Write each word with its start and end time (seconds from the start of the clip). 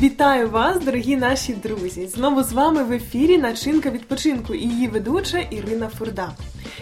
Вітаю 0.00 0.50
вас, 0.50 0.84
дорогі 0.84 1.16
наші 1.16 1.52
друзі! 1.52 2.06
Знову 2.06 2.42
з 2.42 2.52
вами 2.52 2.84
в 2.84 2.92
ефірі 2.92 3.38
начинка 3.38 3.90
відпочинку 3.90 4.54
і 4.54 4.58
її 4.58 4.88
ведуча 4.88 5.38
Ірина 5.38 5.88
Фурда. 5.88 6.30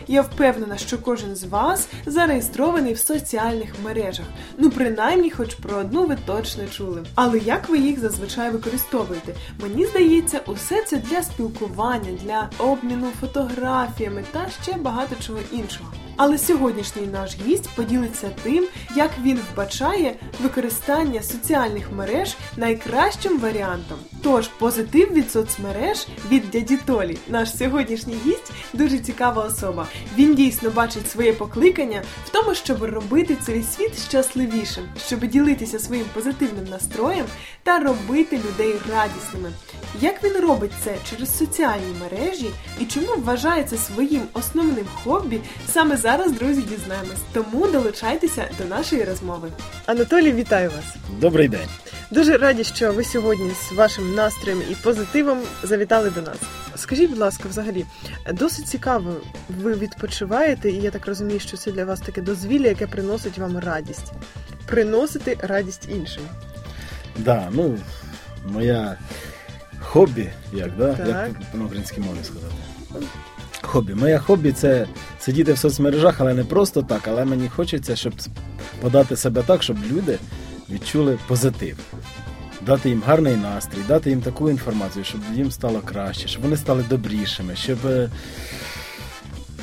Я 0.08 0.22
впевнена, 0.22 0.76
що 0.76 0.98
кожен 0.98 1.36
з 1.36 1.44
вас 1.44 1.88
зареєстрований 2.06 2.94
в 2.94 2.98
соціальних 2.98 3.74
мережах. 3.84 4.26
Ну, 4.58 4.70
принаймні, 4.70 5.30
хоч 5.30 5.54
про 5.54 5.76
одну 5.76 6.06
ви 6.06 6.16
точно 6.26 6.66
чули. 6.66 7.04
Але 7.14 7.38
як 7.38 7.68
ви 7.68 7.78
їх 7.78 8.00
зазвичай 8.00 8.50
використовуєте? 8.50 9.34
Мені 9.62 9.86
здається, 9.86 10.40
усе 10.46 10.82
це 10.82 10.96
для 10.96 11.22
спілкування, 11.22 12.18
для 12.24 12.50
обміну 12.58 13.10
фотографіями 13.20 14.24
та 14.32 14.46
ще 14.62 14.72
багато 14.72 15.16
чого 15.26 15.38
іншого. 15.52 15.92
Але 16.16 16.38
сьогоднішній 16.38 17.06
наш 17.06 17.36
гість 17.46 17.70
поділиться 17.76 18.30
тим, 18.42 18.66
як 18.96 19.10
він 19.22 19.38
вбачає 19.52 20.14
використання 20.42 21.22
соціальних 21.22 21.92
мереж 21.92 22.36
найкращим 22.56 23.38
варіантом. 23.38 23.98
Тож 24.22 24.48
позитив 24.48 25.12
від 25.12 25.30
соцмереж 25.30 26.06
від 26.30 26.50
дяді 26.50 26.76
Толі. 26.76 27.18
Наш 27.28 27.56
сьогоднішній 27.56 28.16
гість 28.26 28.52
дуже 28.72 28.98
цікава 28.98 29.42
особа. 29.42 29.86
Він 30.16 30.34
дійсно 30.34 30.70
бачить 30.70 31.10
своє 31.10 31.32
покликання 31.32 32.02
в 32.26 32.28
тому, 32.28 32.54
щоб 32.54 32.82
робити 32.82 33.36
цей 33.46 33.62
світ 33.62 33.98
щасливішим, 34.08 34.84
щоб 35.06 35.20
ділитися 35.20 35.78
своїм 35.78 36.06
позитивним 36.14 36.64
настроєм 36.64 37.26
та 37.62 37.78
робити 37.78 38.36
людей 38.36 38.74
радісними. 38.92 39.50
Як 40.00 40.24
він 40.24 40.32
робить 40.32 40.72
це 40.84 40.96
через 41.10 41.38
соціальні 41.38 41.94
мережі 42.00 42.50
і 42.80 42.84
чому 42.84 43.16
вважає 43.16 43.64
це 43.64 43.76
своїм 43.76 44.22
основним 44.32 44.86
хобі, 45.04 45.40
саме 45.68 45.96
зараз, 45.96 46.32
друзі, 46.32 46.62
дізнаємось. 46.62 47.18
Тому 47.32 47.66
долучайтеся 47.66 48.48
до 48.58 48.64
нашої 48.64 49.04
розмови. 49.04 49.48
Анатолій, 49.86 50.32
вітаю 50.32 50.70
вас! 50.70 50.96
Добрий 51.20 51.48
день. 51.48 51.68
Дуже 52.10 52.36
раді, 52.36 52.64
що 52.64 52.92
ви 52.92 53.04
сьогодні 53.04 53.50
з 53.50 53.72
вашим 53.72 54.14
настроєм 54.14 54.62
і 54.70 54.74
позитивом 54.74 55.38
завітали 55.62 56.10
до 56.10 56.22
нас. 56.22 56.36
Скажіть, 56.76 57.10
будь 57.10 57.18
ласка, 57.18 57.48
взагалі, 57.48 57.86
досить 58.32 58.68
цікаво, 58.68 59.12
ви 59.48 59.74
відпочиваєте, 59.74 60.70
і 60.70 60.76
я 60.76 60.90
так 60.90 61.06
розумію, 61.06 61.40
що 61.40 61.56
це 61.56 61.72
для 61.72 61.84
вас 61.84 62.00
таке 62.00 62.22
дозвілля, 62.22 62.68
яке 62.68 62.86
приносить 62.86 63.38
вам 63.38 63.58
радість. 63.58 64.12
Приносити 64.66 65.38
радість 65.42 65.88
іншим. 65.88 66.22
Да, 67.18 67.48
ну, 67.50 67.78
моя 68.46 68.96
хобі, 69.94 70.30
як, 70.52 70.76
да? 70.78 70.94
Так. 70.94 71.08
як 71.08 71.54
на 71.54 71.64
українській 71.64 72.00
мові 72.00 72.18
сказати. 72.22 72.54
Хобі. 73.62 73.94
Моє 73.94 74.18
хобі 74.18 74.52
це 74.52 74.86
сидіти 75.20 75.52
в 75.52 75.58
соцмережах, 75.58 76.20
але 76.20 76.34
не 76.34 76.44
просто 76.44 76.82
так, 76.82 77.08
але 77.08 77.24
мені 77.24 77.48
хочеться, 77.48 77.96
щоб 77.96 78.12
подати 78.80 79.16
себе 79.16 79.42
так, 79.42 79.62
щоб 79.62 79.76
люди 79.92 80.18
відчули 80.70 81.18
позитив. 81.28 81.78
Дати 82.66 82.88
їм 82.88 83.02
гарний 83.06 83.36
настрій, 83.36 83.78
дати 83.88 84.10
їм 84.10 84.20
таку 84.20 84.50
інформацію, 84.50 85.04
щоб 85.04 85.20
їм 85.34 85.50
стало 85.50 85.80
краще, 85.80 86.28
щоб 86.28 86.42
вони 86.42 86.56
стали 86.56 86.84
добрішими, 86.90 87.56
щоб 87.56 87.86
е, 87.86 88.10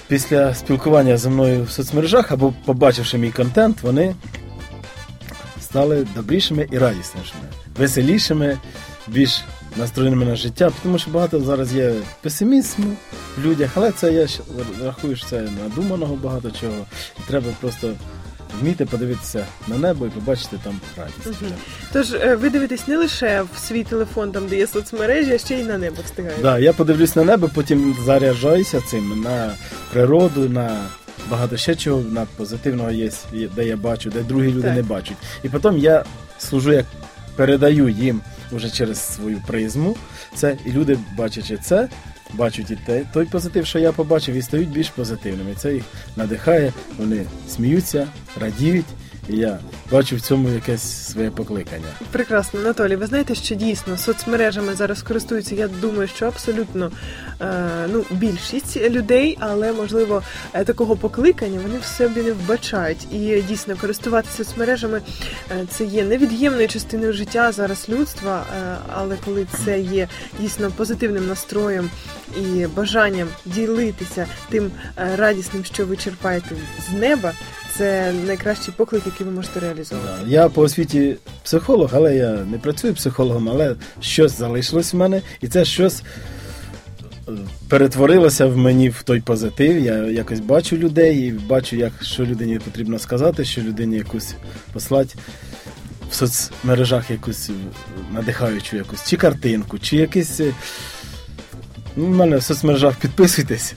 після 0.08 0.54
спілкування 0.54 1.18
зі 1.18 1.30
мною 1.30 1.64
в 1.64 1.72
соцмережах 1.72 2.32
або 2.32 2.54
побачивши 2.66 3.18
мій 3.18 3.32
контент, 3.32 3.82
вони 3.82 4.16
стали 5.62 6.08
добрішими 6.16 6.68
і 6.72 6.78
радіснішими, 6.78 7.44
веселішими, 7.78 8.58
більш 9.08 9.44
настроєними 9.78 10.26
на 10.26 10.36
життя, 10.36 10.72
тому 10.84 11.00
що 11.00 11.12
багато 11.12 11.40
зараз 11.40 11.74
є 11.74 11.94
песимізму 12.22 12.94
в 13.38 13.46
людях, 13.46 13.70
але 13.76 13.92
це 13.92 14.14
я 14.14 14.28
рахую, 14.86 15.16
що 15.16 15.28
це 15.28 15.48
надуманого 15.64 16.16
багато 16.16 16.52
чого. 16.52 16.86
І 17.20 17.22
треба 17.28 17.48
просто 17.60 17.94
вміти 18.62 18.86
подивитися 18.86 19.46
на 19.68 19.78
небо 19.78 20.06
і 20.06 20.10
побачити 20.10 20.58
там 20.64 20.80
радість. 20.98 21.42
Мгм. 21.42 21.52
Тож 21.94 22.14
е, 22.14 22.36
ви 22.36 22.50
дивитесь 22.50 22.88
не 22.88 22.98
лише 22.98 23.44
в 23.56 23.60
свій 23.60 23.84
телефон, 23.84 24.32
там 24.32 24.48
де 24.48 24.58
є 24.58 24.68
соцмережі, 24.68 25.34
а 25.34 25.38
ще 25.38 25.56
й 25.60 25.64
на 25.64 25.78
небо 25.78 25.98
встигаєте. 26.06 26.42
Да, 26.42 26.60
я 26.60 26.74
подивлюсь 26.74 27.16
на 27.16 27.24
небо, 27.24 27.50
потім 27.56 27.96
заряджаюся 28.06 28.82
цим 28.82 29.22
на 29.22 29.52
природу, 29.94 30.50
на 30.50 30.78
багато 31.30 31.58
ще 31.58 31.76
чого, 31.76 32.02
на 32.02 32.28
позитивного 32.38 32.92
є, 32.92 33.12
де 33.56 33.66
я 33.66 33.78
бачу, 33.78 34.10
де 34.10 34.24
другі 34.24 34.48
люди 34.48 34.62
Так. 34.62 34.76
не 34.76 34.84
бачать. 34.84 35.18
І 35.44 35.50
потім 35.50 35.78
я 35.78 36.04
служу 36.40 36.72
як 36.74 36.86
передаю 37.36 37.90
їм 37.90 38.22
уже 38.52 38.70
через 38.70 39.00
свою 39.16 39.42
призму 39.48 39.96
це, 40.36 40.58
і 40.66 40.72
люди, 40.72 41.00
бачачи 41.18 41.58
це, 41.58 41.90
бачать 42.34 42.72
і 42.72 42.76
те, 42.76 43.06
той 43.14 43.26
позитив, 43.26 43.66
що 43.66 43.80
я 43.80 43.92
побачив, 43.92 44.36
і 44.36 44.42
стають 44.42 44.70
більш 44.70 44.90
позитивними. 44.90 45.56
Це 45.58 45.74
їх 45.74 45.84
надихає, 46.16 46.74
вони 46.98 47.26
сміються, 47.50 48.08
радіють, 48.40 48.86
і 49.32 49.38
я 49.38 49.60
бачу 49.92 50.16
в 50.16 50.22
цьому 50.22 50.50
якесь 50.50 51.12
своє 51.12 51.32
покликання. 51.32 51.86
Прекрасно, 52.12 52.60
Анатолій. 52.60 52.96
Ви 52.96 53.06
знаєте, 53.06 53.36
що 53.36 53.56
дійсно 53.56 53.98
соцмережами 53.98 54.76
зараз 54.76 55.02
користуються. 55.02 55.56
Я 55.56 55.68
думаю, 55.68 56.08
що 56.08 56.26
абсолютно 56.26 56.92
е, 57.42 57.46
ну, 57.94 58.06
більшість 58.12 58.78
людей, 58.90 59.38
але 59.40 59.72
можливо 59.72 60.24
е, 60.54 60.64
такого 60.64 60.96
покликання 60.96 61.60
вони 61.64 61.80
в 61.80 61.86
собі 61.86 62.22
не 62.22 62.32
вбачають. 62.32 63.14
І 63.14 63.42
дійсно 63.48 63.76
користуватися 63.76 64.44
соцмережами 64.44 65.02
е, 65.52 65.66
це 65.70 65.86
є 65.86 66.04
невід'ємною 66.04 66.68
частиною 66.68 67.14
життя 67.14 67.52
зараз 67.52 67.90
людства. 67.90 68.46
але 68.94 69.18
коли 69.26 69.48
це 69.66 69.80
є 69.80 70.08
дійсно 70.40 70.72
позитивним 70.72 71.28
настроєм 71.28 71.90
і 72.38 72.68
бажанням 72.68 73.28
ділитися 73.46 74.28
тим 74.50 74.72
радісним, 74.96 75.66
що 75.66 75.86
ви 75.86 75.98
черпаєте 75.98 76.56
з 76.90 76.94
неба. 77.00 77.34
Це 77.78 78.14
найкращий 78.26 78.74
поклик, 78.78 79.02
який 79.06 79.26
ви 79.28 79.32
можете 79.34 79.60
реалізувати. 79.60 80.08
Да. 80.24 80.30
Я 80.30 80.50
по 80.50 80.62
освіті 80.62 81.16
психолог, 81.44 81.90
але 81.94 82.16
я 82.16 82.30
не 82.32 82.58
працюю 82.58 82.94
психологом, 82.94 83.50
але 83.50 83.76
щось 84.02 84.38
залишилось 84.38 84.94
в 84.94 84.98
мене, 84.98 85.22
і 85.42 85.48
це 85.48 85.66
щось 85.66 86.04
е, 87.28 87.32
перетворилося 87.70 88.46
в 88.46 88.58
мені 88.58 88.90
в 88.90 89.04
той 89.04 89.22
позитив. 89.22 89.80
Я 89.80 89.98
якось 89.98 90.40
бачу 90.40 90.78
людей 90.78 91.28
і 91.28 91.32
бачу, 91.32 91.76
як 91.76 91.92
що 92.02 92.26
людині 92.26 92.60
потрібно 92.60 93.00
сказати, 93.00 93.46
що 93.46 93.62
людині 93.62 93.98
якусь 93.98 94.34
послати 94.74 95.16
в 96.12 96.14
соцмережах 96.16 97.12
якусь 97.12 97.50
е, 97.50 97.54
надихаючу 98.14 98.78
якусь 98.78 99.06
чи 99.08 99.18
картинку, 99.18 99.80
чи 99.80 99.96
якийсь. 99.98 100.40
е, 100.40 100.54
Ну, 101.96 102.06
в 102.06 102.10
мене 102.10 102.38
в 102.38 102.44
соцмережах 102.44 102.96
підписуйтесь. 102.96 103.74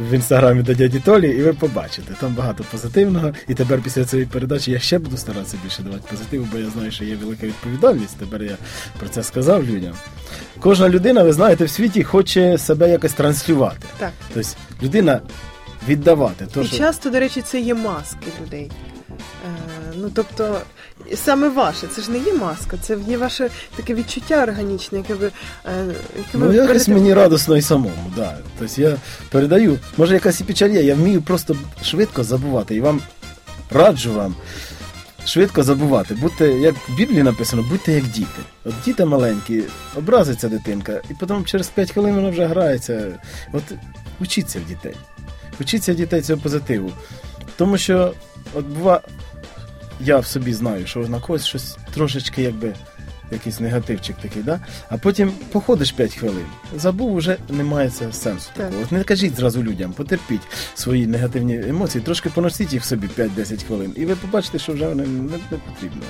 В 0.00 0.14
інстаграмі 0.14 0.62
до 0.62 0.74
дяді 0.74 1.00
Толі, 1.00 1.28
і 1.30 1.42
ви 1.42 1.52
побачите. 1.52 2.14
Там 2.20 2.34
багато 2.34 2.64
позитивного. 2.70 3.32
І 3.48 3.54
тепер 3.54 3.82
після 3.82 4.04
цієї 4.04 4.28
передачі 4.28 4.70
я 4.70 4.78
ще 4.78 4.98
буду 4.98 5.16
старатися 5.16 5.56
більше 5.64 5.82
давати 5.82 6.02
позитиву, 6.10 6.48
бо 6.52 6.58
я 6.58 6.70
знаю, 6.70 6.90
що 6.90 7.04
є 7.04 7.16
велика 7.16 7.46
відповідальність. 7.46 8.16
Тепер 8.18 8.42
я 8.42 8.56
про 8.98 9.08
це 9.08 9.22
сказав 9.22 9.64
людям. 9.64 9.94
Кожна 10.60 10.88
людина, 10.88 11.22
ви 11.22 11.32
знаєте, 11.32 11.64
в 11.64 11.70
світі 11.70 12.02
хоче 12.02 12.58
себе 12.58 12.90
якось 12.90 13.12
транслювати. 13.12 13.86
Так. 13.98 14.12
Тобто 14.34 14.48
людина 14.82 15.20
віддавати. 15.88 16.46
То, 16.54 16.62
І 16.62 16.66
що... 16.66 16.76
часто, 16.76 17.10
до 17.10 17.20
речі, 17.20 17.42
це 17.42 17.60
є 17.60 17.74
маски 17.74 18.26
людей. 18.42 18.70
Ну, 20.00 20.10
тобто, 20.14 20.60
саме 21.14 21.48
ваше, 21.48 21.86
це 21.86 22.02
ж 22.02 22.10
не 22.10 22.18
є 22.18 22.32
маска, 22.34 22.76
це 22.82 22.96
є 23.08 23.18
ваше 23.18 23.50
таке 23.76 23.94
відчуття 23.94 24.42
органічне, 24.42 24.98
яке 24.98 25.14
ви. 25.14 25.26
Е, 25.26 25.84
яке 26.16 26.28
Ну, 26.34 26.40
ви 26.46 26.54
якось 26.54 26.66
передаєте. 26.68 26.92
мені 26.94 27.14
радосно 27.14 27.56
і 27.56 27.62
самому, 27.62 28.12
да. 28.16 28.38
Тобто 28.58 28.82
я 28.82 28.96
передаю, 29.30 29.78
може 29.96 30.14
якась 30.14 30.40
і 30.40 30.44
печаль 30.44 30.70
є, 30.70 30.82
я 30.82 30.94
вмію 30.94 31.22
просто 31.22 31.56
швидко 31.82 32.24
забувати. 32.24 32.74
І 32.76 32.80
вам 32.80 33.00
раджу 33.70 34.12
вам 34.12 34.34
швидко 35.26 35.62
забувати. 35.62 36.14
Будьте, 36.14 36.48
як 36.52 36.74
в 36.88 36.96
Біблії 36.96 37.22
написано, 37.22 37.64
будьте 37.70 37.92
як 37.92 38.04
діти. 38.04 38.40
От 38.64 38.74
діти 38.84 39.04
маленькі, 39.04 39.62
образиться 39.96 40.48
дитинка, 40.48 41.00
і 41.10 41.14
потім 41.20 41.44
через 41.44 41.68
5 41.68 41.90
хвилин 41.92 42.14
вона 42.14 42.30
вже 42.30 42.46
грається. 42.46 43.18
От 43.52 43.62
учіться 44.20 44.58
в 44.64 44.68
дітей. 44.68 44.94
Учіться 45.60 45.92
в 45.92 45.96
дітей 45.96 46.20
цього 46.22 46.40
позитиву. 46.40 46.90
Тому 47.56 47.78
що, 47.78 48.12
от 48.54 48.64
бува, 48.66 49.00
я 50.00 50.18
в 50.18 50.26
собі 50.26 50.52
знаю, 50.52 50.86
що 50.86 51.00
на 51.00 51.20
когось 51.20 51.46
щось 51.46 51.76
трошечки 51.94 52.42
якби 52.42 52.74
якийсь 53.30 53.60
негативчик 53.60 54.16
такий, 54.22 54.42
да? 54.42 54.60
а 54.88 54.96
потім 54.98 55.32
походиш 55.52 55.92
5 55.92 56.14
хвилин. 56.14 56.46
Забув, 56.76 57.16
вже 57.16 57.36
немає 57.48 57.90
сенсу 57.90 58.50
Так. 58.56 58.66
такого. 58.66 58.82
От 58.82 58.92
не 58.92 59.04
кажіть 59.04 59.36
зразу 59.36 59.62
людям, 59.62 59.92
потерпіть 59.92 60.40
свої 60.74 61.06
негативні 61.06 61.60
емоції, 61.68 62.04
трошки 62.04 62.28
поносіть 62.28 62.72
їх 62.72 62.82
в 62.82 62.86
собі 62.86 63.08
5-10 63.18 63.66
хвилин, 63.66 63.92
і 63.96 64.06
ви 64.06 64.16
побачите, 64.16 64.58
що 64.58 64.72
вже 64.72 64.84
не, 64.84 65.06
не, 65.06 65.38
не 65.50 65.58
потрібно. 65.68 66.02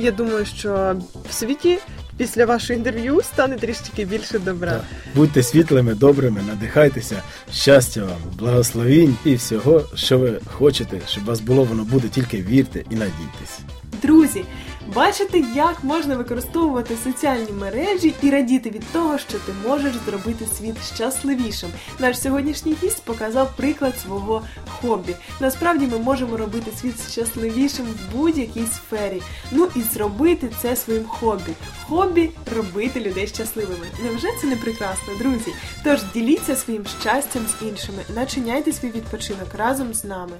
Я 0.00 0.10
думаю, 0.10 0.44
що 0.44 0.96
в 1.28 1.32
світі 1.32 1.78
після 2.16 2.46
вашого 2.46 2.78
інтерв'ю 2.78 3.20
стане 3.22 3.56
трішки 3.56 4.04
більше 4.04 4.38
добра. 4.38 4.72
Так. 4.72 4.84
Будьте 5.14 5.42
світлими, 5.42 5.94
добрими, 5.94 6.40
надихайтеся, 6.48 7.22
щастя 7.52 8.00
вам, 8.00 8.18
благословінь 8.38 9.16
і 9.24 9.34
всього, 9.34 9.84
що 9.94 10.18
ви 10.18 10.40
хочете, 10.52 11.00
щоб 11.08 11.24
вас 11.24 11.40
було, 11.40 11.64
воно 11.64 11.84
буде, 11.84 12.08
тільки 12.08 12.42
вірте 12.42 12.78
і 12.90 12.94
надійтесь. 12.94 13.58
Друзі, 14.02 14.44
Бачите, 14.94 15.38
як 15.38 15.84
можна 15.84 16.16
використовувати 16.16 16.96
соціальні 17.04 17.52
мережі 17.52 18.14
і 18.22 18.30
радіти 18.30 18.70
від 18.70 18.92
того, 18.92 19.18
що 19.18 19.38
ти 19.38 19.52
можеш 19.68 19.94
зробити 20.06 20.46
світ 20.46 20.76
щасливішим. 20.94 21.70
Наш 21.98 22.20
сьогоднішній 22.20 22.76
гість 22.82 23.04
показав 23.04 23.56
приклад 23.56 23.98
свого 23.98 24.42
хобі. 24.68 25.16
Насправді 25.40 25.86
ми 25.86 25.98
можемо 25.98 26.36
робити 26.36 26.70
світ 26.80 27.10
щасливішим 27.10 27.86
в 27.86 28.16
будь-якій 28.16 28.66
сфері. 28.66 29.22
Ну 29.52 29.68
і 29.76 29.80
зробити 29.80 30.50
це 30.62 30.76
своїм 30.76 31.04
хобі. 31.04 31.52
Хобі 31.88 32.30
робити 32.56 33.00
людей 33.00 33.26
щасливими. 33.26 33.86
Невже 34.02 34.28
це 34.40 34.46
не 34.46 34.56
прекрасно, 34.56 35.14
друзі? 35.18 35.52
Тож 35.84 36.00
діліться 36.14 36.56
своїм 36.56 36.86
щастям 37.00 37.42
з 37.46 37.66
іншими, 37.66 38.02
начиняйте 38.14 38.72
свій 38.72 38.90
відпочинок 38.90 39.54
разом 39.54 39.94
з 39.94 40.04
нами. 40.04 40.36